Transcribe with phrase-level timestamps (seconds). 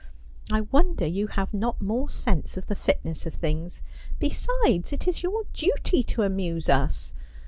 [0.51, 3.83] I wonder you have not more sense of the fitness of things.
[4.17, 7.13] Besides, it is your duty to amuse us.